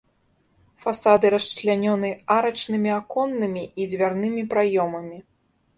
Фасады 0.85 1.25
расчлянёны 1.33 2.09
арачнымі 2.39 2.91
аконнымі 2.99 3.63
і 3.69 3.83
дзвярнымі 3.95 4.41
праёмамі. 4.57 5.17